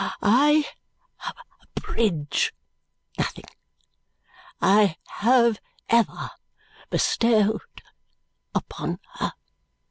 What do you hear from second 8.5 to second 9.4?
upon her.